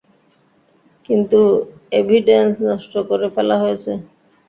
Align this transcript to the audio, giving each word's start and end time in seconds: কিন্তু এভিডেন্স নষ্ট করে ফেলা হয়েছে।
কিন্তু 1.09 1.39
এভিডেন্স 1.93 2.53
নষ্ট 2.67 2.93
করে 3.09 3.27
ফেলা 3.35 3.55
হয়েছে। 3.63 3.91